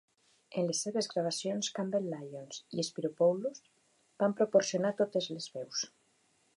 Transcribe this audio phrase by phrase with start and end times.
[0.59, 3.63] En les seves gravacions Campbell-Lyons i Spyropoulos
[4.25, 5.89] van proporcionar totes les veus.